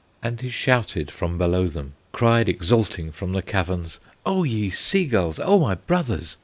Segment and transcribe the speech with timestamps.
[0.23, 5.39] And he shouted from below them, Cried exulting from the caverns: "O ye sea gulls!
[5.39, 6.37] O my brothers!